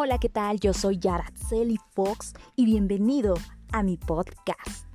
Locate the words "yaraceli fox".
1.00-2.32